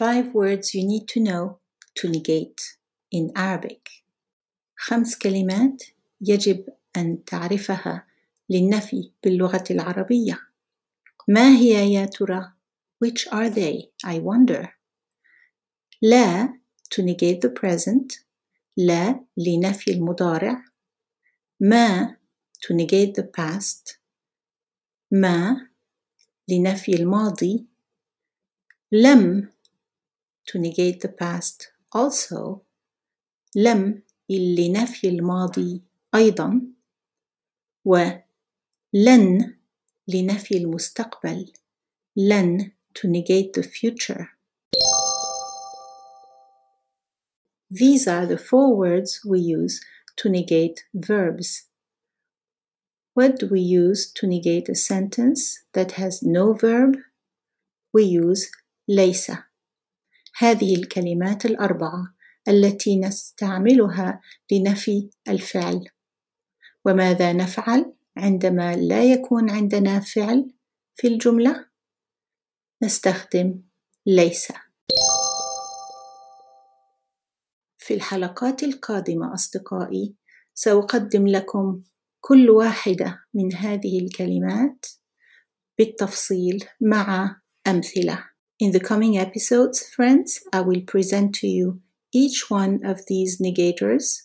[0.00, 1.58] Five words you need to know
[1.96, 2.78] to negate
[3.12, 4.02] in Arabic.
[4.76, 5.82] خمس كلمات
[6.20, 8.06] يجب أن تعرفها
[8.50, 10.40] للنفي باللغة العربية.
[11.28, 12.52] ما هي يا ترى؟
[13.04, 13.90] Which are they?
[14.02, 14.68] I wonder.
[16.02, 16.54] لا
[16.94, 18.24] to negate the present.
[18.76, 20.64] لا لنفي المضارع.
[21.60, 22.16] ما
[22.66, 23.98] to negate the past.
[25.10, 25.68] ما
[26.48, 27.66] لنفي الماضي.
[28.92, 29.50] لم
[30.49, 32.61] to negate the past also
[33.55, 35.81] لم لنفي الماضي
[36.15, 36.61] أيضا
[37.85, 39.55] ولن
[40.07, 41.51] لنفي المستقبل
[42.15, 44.35] لن to negate the future
[47.71, 49.83] These are the four words we use
[50.17, 51.63] to negate verbs.
[53.15, 56.97] What do we use to negate a sentence that has no verb?
[57.91, 58.49] We use
[58.87, 59.31] ليس.
[60.40, 62.14] هذه الكلمات الأربعة
[62.48, 64.20] التي نستعملها
[64.52, 65.88] لنفي الفعل.
[66.84, 70.54] وماذا نفعل عندما لا يكون عندنا فعل
[70.94, 71.66] في الجملة؟
[72.82, 73.62] نستخدم
[74.06, 74.52] ليس.
[77.78, 80.14] في الحلقات القادمة أصدقائي
[80.54, 81.82] سأقدم لكم
[82.20, 84.86] كل واحدة من هذه الكلمات
[85.78, 88.29] بالتفصيل مع أمثلة.
[88.59, 91.81] In the coming episodes, friends, I will present to you
[92.13, 94.21] each one of these negators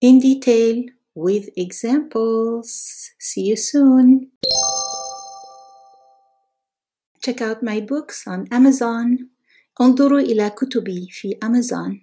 [0.00, 3.10] in detail with examples.
[3.18, 4.30] See you soon.
[7.22, 9.30] Check out my books on Amazon.
[9.80, 11.98] انظروا إلى كتبي في أمازون.